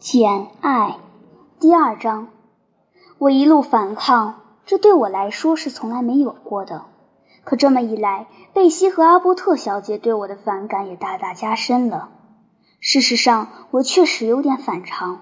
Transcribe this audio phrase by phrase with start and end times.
[0.00, 0.96] 简爱，
[1.58, 2.28] 第二章。
[3.18, 6.86] 我一路反抗，这对我来说是从来没有过的。
[7.44, 12.08] 可这么一来，贝西和阿波特小姐对我的反感也大大加深了。
[12.80, 15.20] 事实上，我确实有点反常，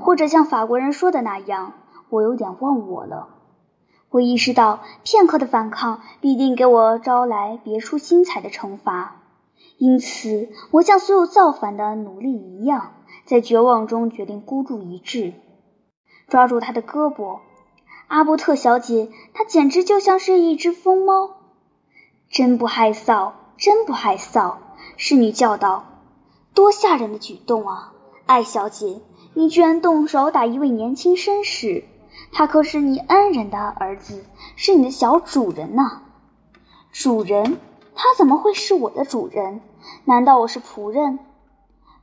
[0.00, 1.74] 或者像法国人说的那样，
[2.08, 3.28] 我有点忘我了。
[4.08, 9.16] 我意识到，片刻的反抗必定给我招来别出心裁的惩罚，
[9.76, 12.92] 因此，我像所有造反的奴隶一样。
[13.26, 15.32] 在绝望中，决定孤注一掷，
[16.28, 17.38] 抓住他的胳膊。
[18.08, 21.30] 阿伯特小姐，她简直就像是一只疯猫，
[22.30, 24.56] 真不害臊，真不害臊！
[24.96, 25.84] 侍女叫道
[26.52, 27.92] ：“多吓人的举动啊，
[28.26, 29.00] 艾小姐，
[29.32, 31.84] 你居然动手打一位年轻绅士，
[32.30, 36.02] 他可是你恩人的儿子，是你的小主人呐！
[36.92, 37.56] 主人？
[37.94, 39.62] 他怎么会是我的主人？
[40.04, 41.18] 难道我是仆人？”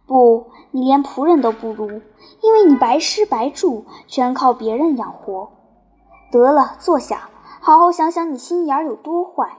[0.05, 2.01] 不，你连仆人都不如，
[2.41, 5.49] 因为你白吃白住，全靠别人养活。
[6.31, 9.57] 得了，坐下，好好想想你心眼有多坏。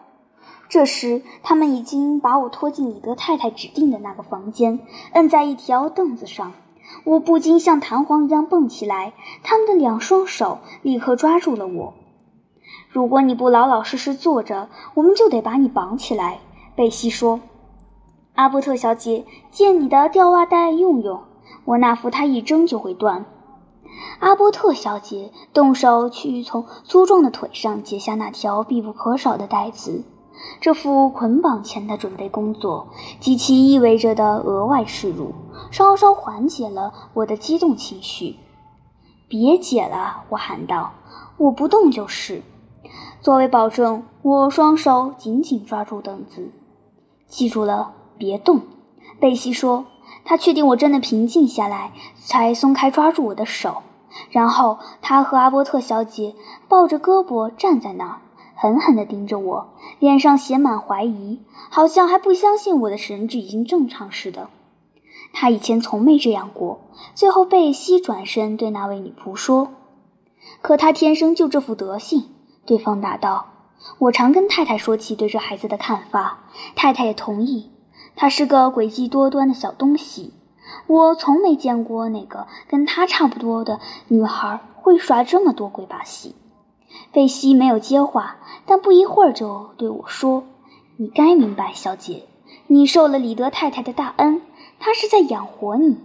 [0.68, 4.80] 这时，他们已经把我拖进李德太太指定的那个房间，
[5.12, 6.52] 摁在一条凳子上。
[7.04, 11.94] 我不禁像弹簧一样蹦起来，他们的两双手立刻抓住了我。
[12.90, 16.40] 如果你不老老实实坐着，我们就得把你绑起来。
[16.74, 17.40] 贝西说。
[18.34, 21.20] 阿波特小姐，借你的吊袜带用用，
[21.66, 23.26] 我那副它一挣就会断。
[24.20, 30.04] 阿波特小姐动手去从粗壮的腿上解下那条必不可少的带子，
[30.62, 32.88] 这副捆绑前的准备工作
[33.20, 35.34] 及其意味着的额外耻辱，
[35.70, 38.36] 稍稍缓解了我的激动情绪。
[39.28, 40.92] 别解了，我喊道，
[41.36, 42.42] 我不动就是。
[43.20, 46.50] 作为保证，我双手紧紧抓住凳子，
[47.28, 47.92] 记住了。
[48.18, 48.62] 别动，
[49.20, 49.86] 贝西说。
[50.24, 53.82] 他确定我真的平静下来，才松开抓住我的手。
[54.30, 56.36] 然后他和阿波特小姐
[56.68, 58.20] 抱着胳膊站在那儿，
[58.54, 64.48] 狠狠地盯着我，脸上写满怀疑，好像还不相信我的神智已经正常似的。
[65.32, 66.82] 他以前从没这样过。
[67.14, 69.70] 最后，贝西转身对那位女仆说
[70.62, 72.28] ：“可他天生就这副德性。”
[72.64, 73.46] 对方答道
[73.98, 76.44] ：“我常跟太太说起对这孩子的看法，
[76.76, 77.70] 太太也同意。”
[78.14, 80.32] 她是个诡计多端的小东西，
[80.86, 86.34] 我从没见过哪个跟她差不多的女孩会耍这么多鬼把戏。
[87.10, 88.36] 贝西没有接话，
[88.66, 90.44] 但不一会儿就对我说
[90.98, 92.24] ：“你该明白，小姐，
[92.66, 94.42] 你受了李德太太的大恩，
[94.78, 95.98] 她是在养活你。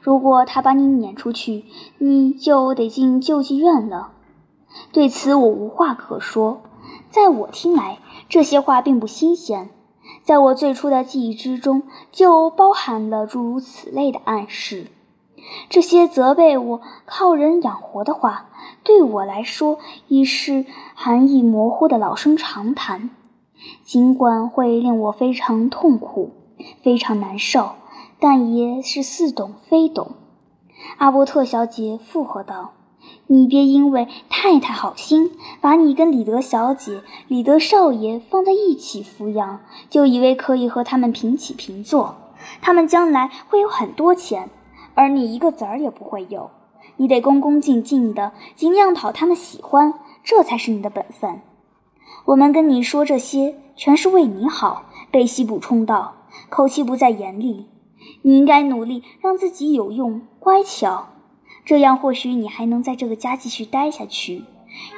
[0.00, 1.64] 如果她把你撵出去，
[1.98, 4.12] 你就得进救济院了。”
[4.90, 6.62] 对此我无话可说，
[7.10, 7.98] 在我听来，
[8.28, 9.70] 这些话并不新鲜。
[10.22, 14.86] 在我最初的记忆之中，就包含了诸如此类的暗示。
[15.68, 18.50] 这些责备我靠人养活的话，
[18.84, 23.10] 对我来说已是含义模糊的老生常谈。
[23.84, 26.30] 尽管会令我非常痛苦、
[26.82, 27.72] 非常难受，
[28.20, 30.12] 但也是似懂非懂。
[30.98, 32.72] 阿伯特小姐附和道。
[33.28, 42.16] 你别因为太太好心把你跟李德小姐、李德少爷放在一起抚养，就以为可以和他们平起平坐。
[42.60, 44.50] 他们将来会有很多钱，
[44.94, 46.50] 而你一个子儿也不会有。
[46.96, 51.40] 你得恭恭敬敬的，尽量讨他们喜欢，这才是你的本分。
[52.26, 56.14] 我们跟你说这些，全是为你好。”贝西补充道，
[56.48, 57.66] 口气不再严厉。
[58.22, 61.08] “你应该努力让自己有用、乖巧。”
[61.64, 64.44] 这样或许你还能在这个家继续待下去。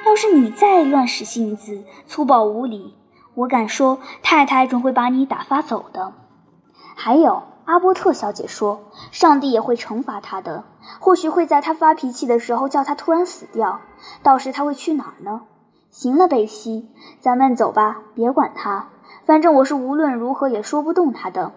[0.05, 2.95] 要是你再乱使性子、粗暴无礼，
[3.33, 6.13] 我敢说太太准会把你打发走的。
[6.95, 8.79] 还有，阿波特小姐说，
[9.11, 10.63] 上帝也会惩罚他的，
[10.99, 13.81] 或许会在他发脾气的时候叫他突然死掉。
[14.23, 15.41] 到时他会去哪儿呢？
[15.91, 16.89] 行了，贝西，
[17.19, 18.87] 咱们走吧，别管他。
[19.25, 21.51] 反正我是无论如何也说不动他的。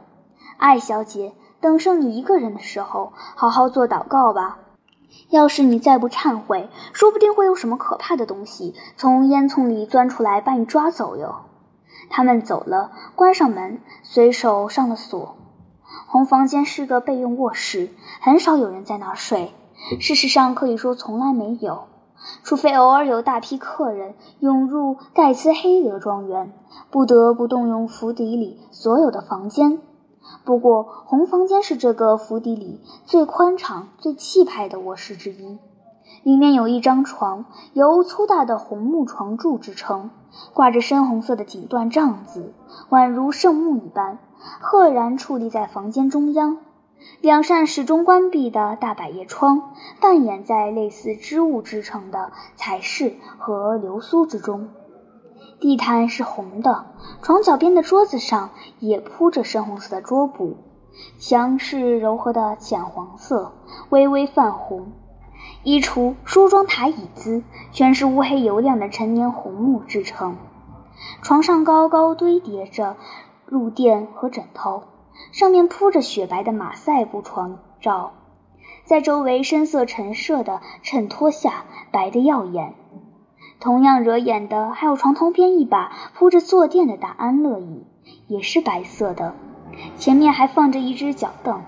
[0.57, 4.59] 艾小姐，等剩你一个人的时候，好好做祷告吧。
[5.31, 11.47] 要是你再不忏悔，说不定会有什么可怕的东西从烟囱里钻出来把你抓走哟。
[12.10, 15.37] 他们走了，关上门，随手上了锁。
[16.07, 17.91] 红房间是个备用卧室，
[18.21, 19.53] 很少有人在那儿睡。
[20.01, 21.84] 事实上，可以说从来没有，
[22.43, 26.53] 除非偶尔有大批客人涌入盖茨黑德庄园，
[26.91, 29.81] 不得不动用府邸里所有的房间。
[30.45, 35.59] 不过，红房间是这个府邸里最宽敞、最气派的卧室之一。
[36.22, 37.45] 里面有一张床，
[37.75, 40.10] 由粗大的红木床柱支撑，
[40.54, 42.54] 挂着深红色的锦缎帐子，
[42.89, 44.19] 宛如圣木一般，
[44.60, 46.59] 赫然矗立在房间中央。
[47.21, 54.69] 两扇始终关闭的大百叶窗，扮演在类似织物制成的彩饰和流苏之中。
[55.60, 56.87] 地毯是红的，
[57.21, 60.57] 床脚边的桌子上也铺着深红色的桌布，
[61.19, 63.53] 墙是柔和的浅黄色，
[63.91, 64.93] 微微泛红。
[65.65, 70.37] 衣橱、梳妆台、椅子全是乌黑油亮的陈年红木制成。
[71.22, 72.97] 床上高高堆叠着
[73.51, 74.84] 褥垫和枕头，
[75.33, 78.13] 上面铺着雪白的马赛布床罩，
[78.84, 82.75] 在周围深色陈设的衬托下白得耀眼。
[83.60, 87.84] 同样惹眼的还有床头边一把铺着坐垫的大安乐椅，
[88.28, 89.34] 也是白色的，
[89.97, 91.63] 前面还放着一只脚凳。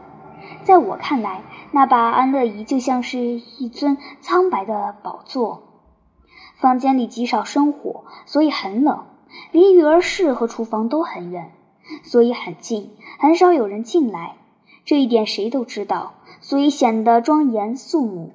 [0.63, 1.43] 在我看来，
[1.73, 5.63] 那把安乐椅就像是一尊苍白的宝座。
[6.57, 9.07] 房间里极少生火，所以很冷。
[9.53, 11.53] 离育儿室和厨房都很远，
[12.03, 14.37] 所以很近，很少有人进来。
[14.85, 18.33] 这一点谁都知道，所以显得庄严肃穆。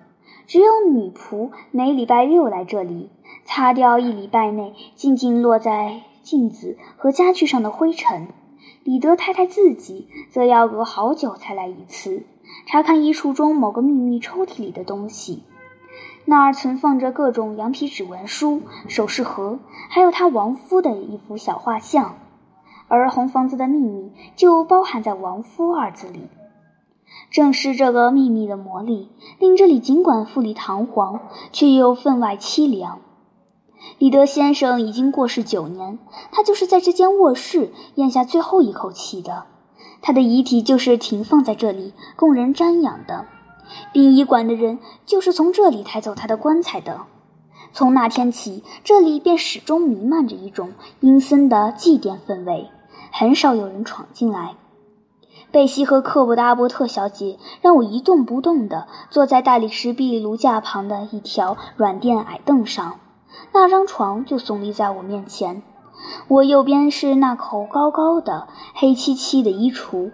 [0.48, 3.10] 只有女仆每礼拜六来这里，
[3.46, 8.28] 擦掉一礼拜内静静落在镜子和家具上的灰尘。
[8.84, 12.26] 彼得太太自己则要隔好久才来一次，
[12.68, 15.44] 查看衣橱中某个秘密抽屉里的东西。
[16.26, 19.60] 那儿存放着各种羊皮纸文书、首饰盒，
[19.90, 22.16] 还有他亡夫的一幅小画像。
[22.88, 26.28] 而红房子的秘密就包含在“亡夫”二字里。
[27.32, 29.10] 正是这个秘密的魔力，
[29.40, 31.22] 令这里尽管富丽堂皇，
[31.52, 33.00] 却又分外凄凉。
[33.98, 35.98] 彼得先生已经过世九年，
[36.32, 39.46] 他就是在这间卧室咽下最后一口气的。
[40.02, 43.26] 他的遗体就是停放在这里供人瞻仰的，
[43.94, 47.02] 殡仪馆的人就是从这里抬走他的棺材的。
[47.72, 52.70] 从那天起，这里便始终弥漫着一种阴森的祭奠氛围，
[53.12, 54.56] 很少有人闯进来。
[55.52, 63.00] 贝西和刻薄的阿伯特小姐让我一动不动地坐在大理石壁炉架旁的一条软垫矮凳上。
[63.52, 65.64] 那张床就耸立在我面前，
[66.28, 70.12] 我右边是那口高高的黑漆漆的衣橱，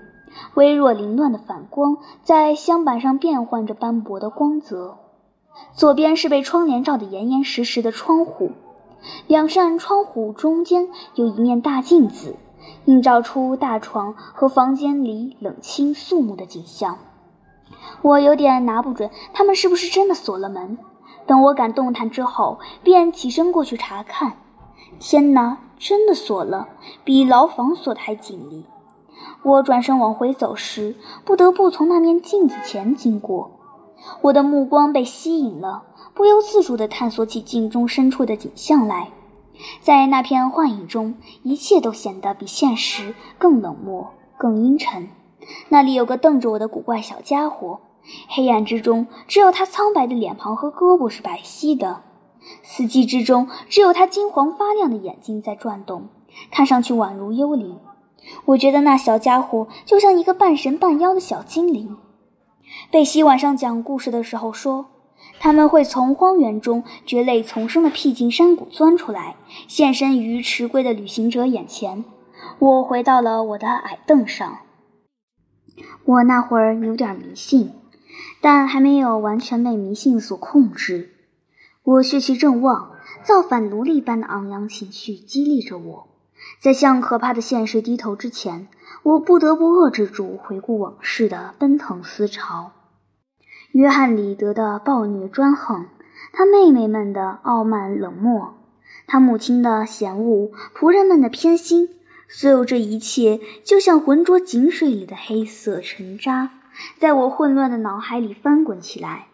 [0.53, 4.97] 微弱凌乱的反光在镶板上变换着斑驳的光泽。
[5.73, 8.51] 左边是被窗帘罩得严严实实的窗户，
[9.27, 12.35] 两扇窗户中间有一面大镜子，
[12.85, 16.97] 映照出大床和房间里冷清肃穆的景象。
[18.01, 20.77] 我有点拿不准他们是不是真的锁了门。
[21.25, 24.33] 等我敢动弹之后，便起身过去查看。
[24.99, 26.67] 天哪，真的锁了，
[27.03, 28.65] 比牢房锁的还紧密。
[29.43, 33.51] 我转身往回走时，不得不从那面镜子前经过。
[34.21, 35.83] 我的目光被吸引了，
[36.13, 39.09] 不由自主地探索起镜中深处的景象来。
[39.79, 41.13] 在那片幻影中，
[41.43, 45.07] 一切都显得比现实更冷漠、更阴沉。
[45.69, 47.79] 那里有个瞪着我的古怪小家伙。
[48.27, 52.01] 黑暗之中，只有他苍白的脸庞和胳膊是白皙的；
[52.63, 56.09] 死寂之中，只有他金黄发亮的眼睛在转动，
[56.49, 57.77] 看上去宛如幽灵。
[58.45, 61.97] 我觉得那小家伙就像一个半神半妖的小精灵。
[62.91, 64.85] 贝西晚上讲故事的时候说，
[65.39, 69.35] 他们会从荒原中蕨类丛生的僻静山谷钻出来，
[69.67, 72.03] 现身于迟归的旅行者眼前。
[72.59, 74.59] 我回到了我的矮凳上。
[76.05, 77.71] 我那会儿有点迷信。
[78.41, 81.09] 但还没有完全被迷信所控制，
[81.83, 82.91] 我血气正旺，
[83.23, 86.07] 造反奴隶般的昂扬情绪激励着我。
[86.59, 88.67] 在向可怕的现实低头之前，
[89.03, 92.71] 我不得不遏制住回顾往事的奔腾思潮。
[93.73, 95.85] 约翰·里德的暴虐专横，
[96.33, 98.55] 他妹妹们的傲慢冷漠，
[99.05, 101.89] 他母亲的嫌恶，仆人们的偏心，
[102.27, 106.51] 所有这一切就像浑浊井水里的黑色沉渣。
[106.99, 109.27] 在我混乱的脑海里翻滚起来。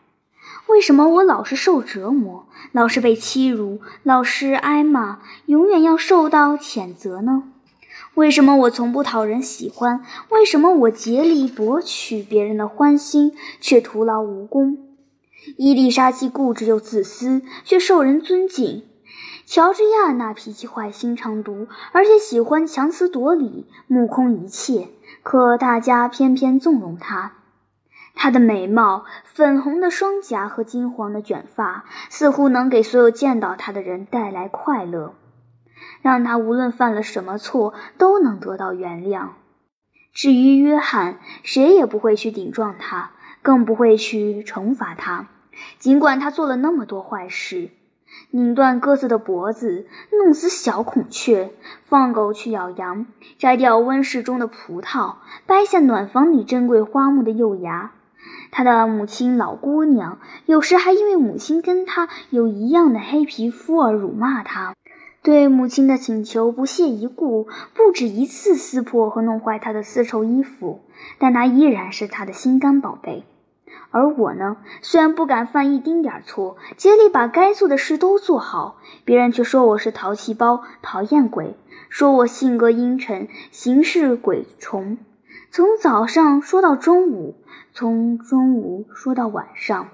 [0.67, 7.43] 为什么我老是受折磨，老是被欺辱，老是挨骂，永远要受到谴责呢？
[8.15, 10.03] 为什么我从不讨人喜欢？
[10.29, 14.77] 为什么我竭力博取别人的欢心，却徒劳无功？
[15.57, 18.83] 伊丽莎既固执又自私，却受人尊敬。
[19.47, 24.89] 乔治亚那脾气坏、心肠毒，而且喜欢强词夺理、目空一切。
[25.23, 27.31] 可大家偏偏纵容她。
[28.13, 35.13] 她的美貌、粉红的双颊和金黄的卷发，似乎能给所有见到她的人带来快乐，
[36.01, 39.29] 让她无论犯了什么错都能得到原谅。
[40.11, 43.11] 至于约翰，谁也不会去顶撞他，
[43.41, 45.29] 更不会去惩罚他，
[45.79, 47.69] 尽管他做了那么多坏事。
[48.31, 51.51] 拧断鸽子的脖子，弄死小孔雀，
[51.85, 53.05] 放狗去咬羊，
[53.37, 57.91] 摘掉温室中的葡萄，掰下暖房里珍贵花木的幼芽。
[58.51, 64.73] 他的母亲老姑娘有时还因为母亲跟他有一样的黑皮肤而辱骂他，
[65.21, 70.81] 对母亲的请求不屑一顾，不止一次撕破和弄坏他的丝绸衣服，
[71.19, 73.23] 但他依然是他的心肝宝贝。
[73.89, 81.55] 而我呢，虽然不敢犯一丁点儿错，竭力把该做的事都做好，别人却说我是淘气包、讨厌鬼，
[81.89, 84.97] 说我性格阴沉、行事鬼虫。
[85.49, 87.35] 从早上说到中午，
[87.71, 89.87] 从中午说到晚上，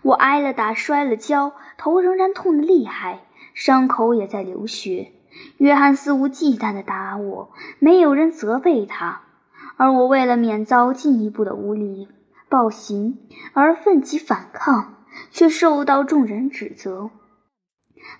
[0.00, 3.20] 我挨了打，摔了跤，头仍然痛得厉害，
[3.52, 5.12] 伤口也在流血。
[5.58, 9.20] 约翰肆无忌惮地打我，没有人责备他，
[9.76, 12.08] 而我为了免遭进一步的无理。
[12.52, 13.16] 暴行
[13.54, 17.08] 而奋起反抗，却受到众人指责。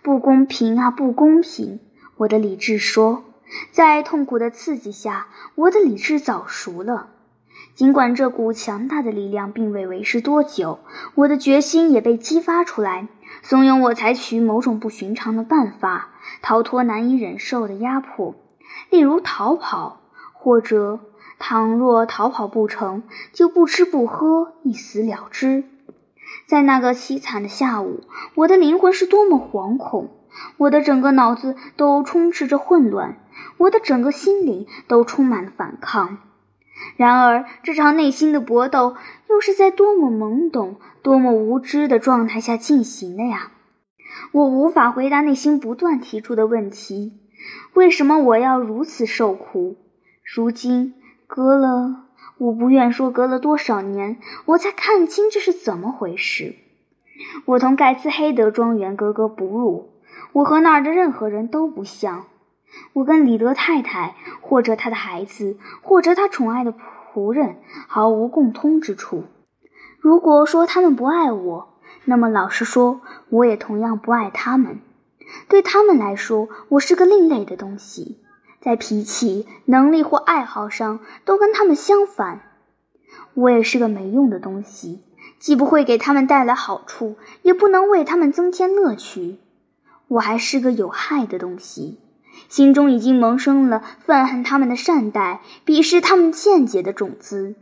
[0.03, 1.81] 不公平啊，不公平！
[2.17, 3.25] 我的理智说，
[3.73, 7.11] 在痛苦的刺激下，我的理智早熟了。
[7.75, 10.79] 尽管这股强大的力量并未维持多久，
[11.15, 13.09] 我的决心也被激发出来，
[13.43, 16.09] 怂恿我采取某种不寻常的办法，
[16.41, 18.35] 逃脱难以忍受的压迫，
[18.89, 20.01] 例如逃跑，
[20.33, 21.01] 或者。
[21.43, 25.65] 倘若逃跑不成就不吃不喝，一死了之。
[26.47, 28.05] 在那个凄惨的下午，
[28.37, 30.11] 我的灵魂是多么惶恐！
[30.57, 33.17] 我的整个脑子都充斥着混乱，
[33.57, 36.19] 我的整个心灵都充满了反抗。
[36.97, 38.95] 然而，这场内心的搏斗
[39.29, 43.51] 又是在多么懵懂、多么无知的状态下进行的呀！
[44.31, 47.15] 我无法回答内心不断提出的问题：
[47.75, 49.77] 为什么我要如此受苦？
[50.23, 50.95] 如今。
[51.35, 52.05] 隔了，
[52.37, 56.57] 我不愿说隔了多少年，我才看清这是怎么回事。
[57.47, 59.95] 我同盖茨黑德庄园格格不入，
[60.33, 62.27] 我和那儿的任何人都不像。
[62.93, 66.75] 我跟李德太太，或者他的孩子，或者他宠爱的
[67.15, 67.57] 仆人，
[67.89, 69.25] 毫无共通之处。
[70.01, 74.81] 如果说他们不爱我，那么老实说，我也同样不爱他们。
[75.49, 78.19] 对他们来说，我是个另类的东西。
[78.63, 82.43] 在脾气、能力或爱好上都跟他们相反，
[83.35, 85.03] 我也是个没用的东西，
[85.41, 89.39] 既不会给他们带来好处，也不能为他们增添乐趣。
[90.07, 91.99] 我还是个有害的东西，
[92.49, 97.57] 心中已经萌生了愤恨他们的善待、鄙视他们见解的种子。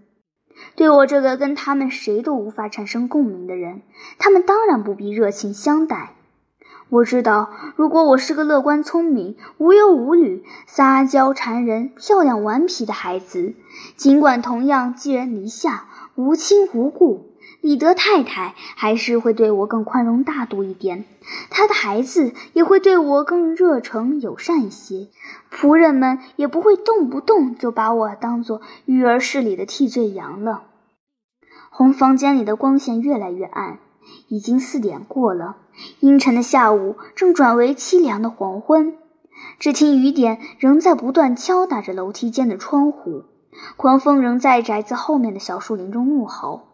[0.76, 3.80] 对我这个跟他们谁都无法产生共鸣的人，
[4.18, 6.16] 他们当然不必热情相待。
[6.90, 13.54] 我知道，如果我是个乐观、聪明、无忧无虑、撒娇、缠人、漂亮、顽皮的孩子，
[13.94, 17.30] 尽管同样寄人篱下、无亲无故，
[17.60, 21.04] 李德太太还是会对我更宽容大度一点，
[21.48, 25.06] 他的孩子也会对我更热诚友善一些，
[25.52, 30.64] 仆人们也不会动不动就把我当做育儿室里的替罪羊了。
[31.70, 33.78] 红房间里的光线越来越暗。
[34.28, 35.56] 已经四点过了，
[36.00, 38.94] 阴沉的下午正转为凄凉的黄昏。
[39.58, 43.24] 只听雨点仍在不断敲打着楼梯间的窗户，
[43.76, 46.68] 狂风仍在宅子后面的小树林中怒吼。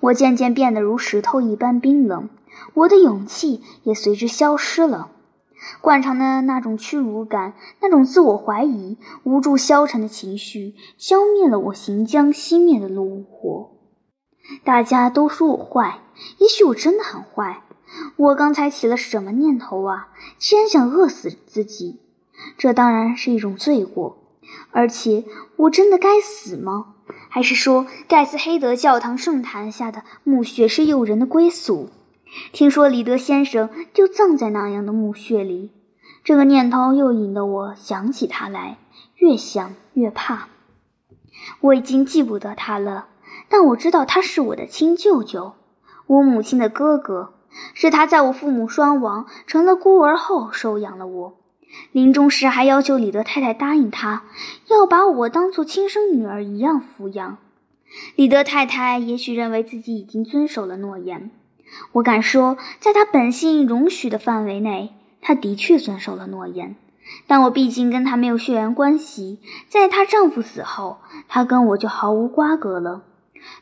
[0.00, 2.28] 我渐渐变得如石头一般冰冷，
[2.74, 5.12] 我的勇气也随之消失了。
[5.80, 13.70] 惯常的那种屈辱感，那种自我怀疑、无助消沉的情绪，消灭了我行将熄灭的怒火。
[14.64, 16.00] 大家都说我坏，
[16.38, 17.62] 也许我真的很坏。
[18.16, 20.08] 我刚才起了什么念头啊？
[20.38, 22.00] 竟然想饿死自己，
[22.56, 24.18] 这当然是一种罪过。
[24.72, 25.24] 而且，
[25.56, 26.94] 我真的该死吗？
[27.28, 31.90] 还是说，盖茨黑德教堂圣坛下的墓穴是诱人的归宿？
[32.52, 35.72] 听说李德先生就葬在那样的墓穴里，
[36.22, 38.78] 这个念头又引得我想起他来，
[39.16, 40.48] 越想越怕。
[41.60, 43.08] 我已经记不得他了。
[43.50, 45.54] 但我知道他是我的亲舅舅，
[46.06, 47.34] 我母亲的哥哥，
[47.74, 51.36] 是他在我父母双亡成了孤儿后收养了我。
[51.92, 54.24] 临终时还要求李德太太答应他，
[54.68, 57.38] 要把我当做亲生女儿一样抚养。
[58.14, 61.32] 李德太太也许认为自己已经遵守了诺言，
[61.92, 66.76] 我敢说，在她本性容许的范围内，她的确遵守了诺言。
[67.26, 73.02] 但我毕竟跟她没有血缘关系，在她丈夫死后，她跟我就毫无瓜葛了。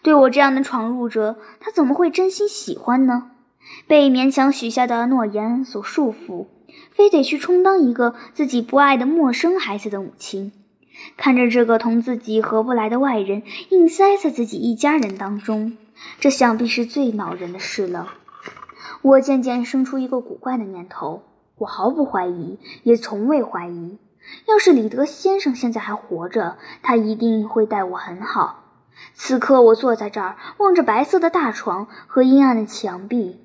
[0.02, 3.30] 对我这样的闯入者，他怎么会真心喜欢呢？
[3.86, 6.46] 被勉强许下的诺言所束缚，
[6.90, 10.52] 非得去充当一个自己不爱的陌生孩子的母亲，
[11.16, 15.76] 看着这个同自己合不来的外人硬塞在自己一家人当中，
[16.18, 18.14] 这想必是最恼人的事了。
[19.02, 21.22] 我渐渐生出一个古怪的念头，
[21.58, 23.98] 我毫不怀疑，也从未怀疑。
[24.46, 28.64] 要是李德先生现在还活着，他一定会待我很好。
[29.20, 33.40] 此刻我坐在这儿，望着白色的大床和阴暗的墙壁，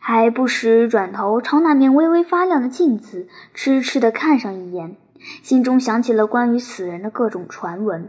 [0.00, 4.96] 还不时转头朝那面微微发亮的镜子痴痴地看上一眼，
[5.42, 8.08] 心中想起了关于死人的各种传闻。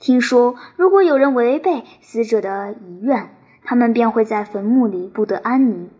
[0.00, 3.30] 听说，如果有人违背死者的遗愿，
[3.62, 5.90] 他们便会在坟墓里不得安宁。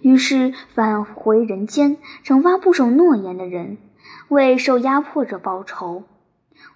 [0.00, 3.78] 于是返回人间，惩罚不守诺言的人，
[4.28, 6.02] 为受压迫者报仇。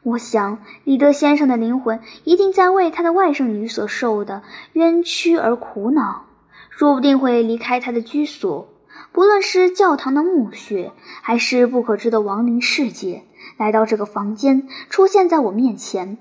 [0.06, 6.26] 我想，李德先生的灵魂一定在为他的外甥女所受的冤屈而苦恼，
[6.70, 8.68] 说不定会离开他的居所，
[9.10, 13.24] 不论是教堂的墓穴，还是不可知的亡灵世界，
[13.56, 16.18] 来到这个房间，出现在我面前。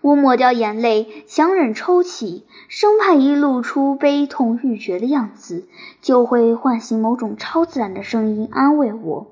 [0.00, 5.68] 我抹掉眼泪，强忍抽泣，生怕一露出悲痛欲绝的样子，
[6.00, 9.26] 就会唤醒某种超自然的声音安慰我，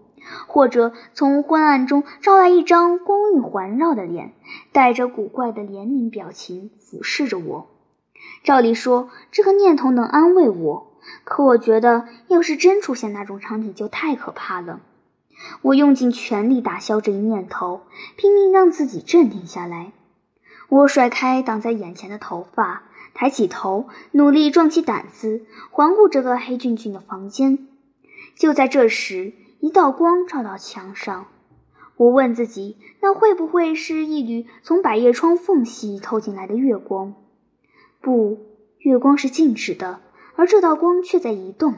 [0.46, 4.32] 或者从昏暗中招来一张光晕环绕的脸，
[4.72, 7.68] 带着古怪的怜悯表情俯视着我。
[8.42, 14.80] 照理说，这个念头能安慰我，可我觉得，要是真出现那种场景，就太可怕了。
[15.62, 17.82] 我用尽全力打消这一念头，
[18.16, 19.92] 拼命让自己镇定下来。
[20.68, 27.68] 我甩开挡在眼前的头发，抬起头，努力壮起胆子，环顾这个黑俊俊的房间。
[28.34, 31.26] 就在这时，一道光照到墙上。
[31.96, 37.14] 我问自己：那会不会是一缕从百叶窗缝隙透进来的月光？
[38.00, 38.38] 不，
[38.78, 40.00] 月光是静止的，
[40.34, 41.74] 而这道光却在移动。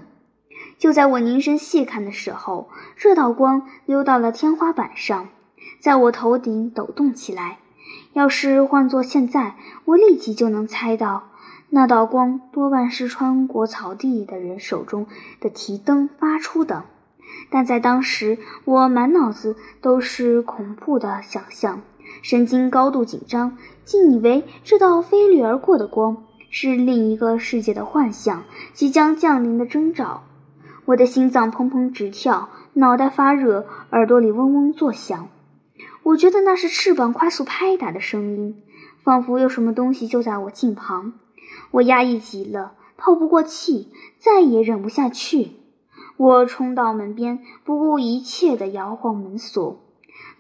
[0.76, 5.28] 就在我凝神细看的时候，这道光溜到了天花板上，
[5.80, 7.58] 在我头顶抖动起来。
[8.12, 11.28] 要是换做现在，我立即就能猜到，
[11.70, 15.06] 那道光多半是穿过草地的人手中
[15.40, 16.84] 的提灯发出的。
[17.50, 21.82] 但在当时，我满脑子都是恐怖的想象，
[22.22, 30.24] 神经高度紧张，竟以为这道飞掠而过的光是另一个世界的幻象，即将降临的征兆。
[30.84, 35.28] 我的心脏砰砰直跳，脑袋发热，耳朵里嗡嗡作响。
[36.02, 38.62] 我觉得那是翅膀快速拍打的声音，
[39.02, 41.12] 仿佛有什么东西就在我近旁。
[41.70, 45.52] 我压抑极了，透不过气，再也忍不下去。
[46.18, 49.78] 我冲到门边，不顾一切地摇晃门锁。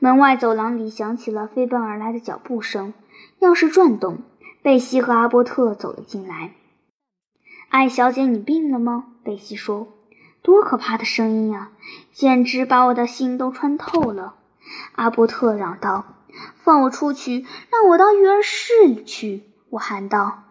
[0.00, 2.92] 门外走廊里响起了飞奔而来的脚步声，
[3.38, 4.18] 钥匙转动，
[4.60, 6.52] 贝西和阿波特走了进来。
[7.68, 9.04] 艾小姐，你病了吗？
[9.22, 9.86] 贝西说。
[10.42, 11.70] 多可怕的声音啊，
[12.12, 14.34] 简直把我的心都穿透了。
[14.96, 16.06] 阿波特嚷道
[16.58, 20.42] ：“放我出去，让我到育儿室里去！”我喊道：“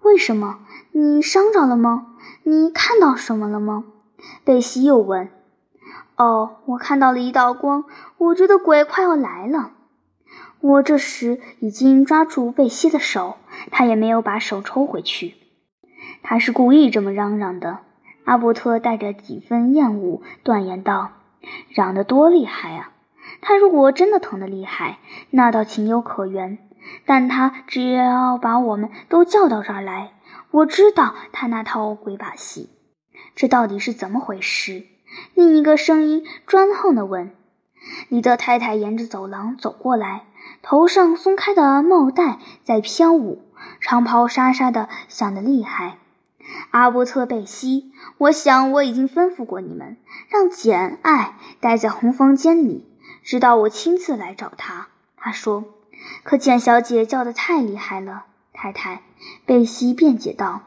[0.00, 0.60] 为什么？
[0.92, 2.14] 你伤着了吗？
[2.44, 3.84] 你看到什么了吗？”
[4.44, 5.28] 贝西又问。
[6.16, 7.84] “哦，我看到了一道光，
[8.18, 9.72] 我觉得鬼快要来了。”
[10.60, 13.36] 我这时已经抓住贝西的手，
[13.72, 15.34] 他也没有把手抽回去。
[16.22, 17.80] 他是故意这么嚷嚷的。
[18.24, 21.10] 阿伯特带着几分厌恶断言道
[21.68, 22.92] ：“嚷得多厉害啊！”
[23.42, 24.98] 他如果真的疼得厉害，
[25.30, 26.58] 那倒情有可原。
[27.04, 30.12] 但他只要把我们都叫到这儿来，
[30.52, 32.70] 我知道他那套鬼把戏。
[33.34, 34.86] 这到底是怎么回事？
[35.34, 37.34] 另一个声音专横地问。
[38.08, 40.24] 李德太太沿着走廊走过来，
[40.62, 43.42] 头上松开的帽带在飘舞，
[43.80, 45.98] 长袍沙沙的响得厉害。
[46.70, 49.96] 阿伯特贝西，我想我已经吩咐过你们，
[50.28, 52.88] 让简爱待在红房间里。
[53.22, 55.64] 直到我亲自来找他，他说
[56.24, 59.02] ：“可简小姐叫的太厉害了。”太太
[59.46, 60.62] 贝西辩解道：“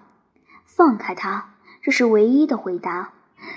[0.66, 1.55] 放开他，
[1.86, 3.12] 这是唯一的回答。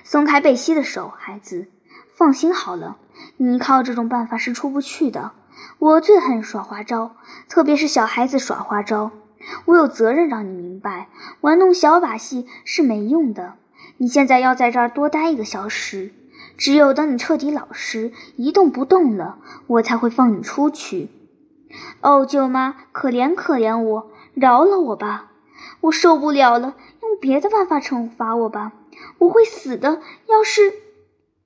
[0.04, 1.66] 松开贝西的手，孩子，
[2.14, 2.98] 放心好了，
[3.38, 5.32] 你靠这种办法是出不去的。
[5.78, 7.12] 我最恨耍花招，
[7.48, 9.12] 特别是小孩子耍花招。
[9.64, 11.08] 我有责任让你明白，
[11.40, 13.54] 玩弄小把戏是没用的。
[13.96, 16.12] 你现在要在这儿多待一个小时。”
[16.58, 19.38] 只有等你彻底老实，一动不动了，
[19.68, 21.08] 我才会放你出去。
[22.02, 25.30] 哦，舅妈，可怜可怜我，饶了我吧！
[25.82, 26.74] 我受不了了，
[27.20, 28.72] 别的办法惩罚我吧！
[29.18, 30.00] 我会死的。
[30.26, 30.72] 要是……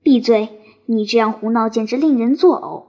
[0.03, 0.61] 闭嘴！
[0.87, 2.85] 你这样胡闹简直令人作呕。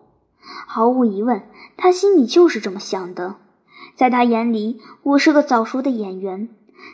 [0.67, 1.43] 毫无疑问，
[1.77, 3.37] 他心里就是这么想的。
[3.95, 6.49] 在他眼里，我是个早熟的演员。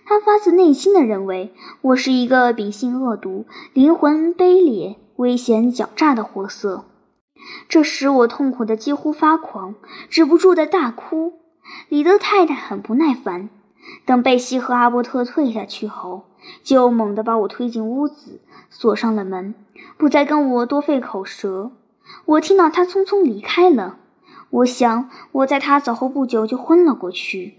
[0.05, 4.97] 他发自内心的认为我是一个秉性恶毒、灵魂卑劣。
[5.19, 6.85] 危险狡诈的货色，
[7.67, 9.75] 这使我痛苦的几乎发狂，
[10.09, 11.33] 止不住的大哭。
[11.89, 13.49] 李德太太很不耐烦。
[14.05, 16.23] 等贝西和阿伯特退下去后，
[16.63, 19.53] 就猛地把我推进屋子，锁上了门，
[19.97, 21.71] 不再跟我多费口舌。
[22.25, 23.97] 我听到他匆匆离开了，
[24.49, 27.55] 我想我在他走后不久就昏了过去，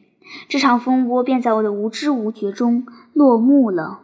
[0.49, 4.01] 这场风波便在我的无知无觉中落幕了。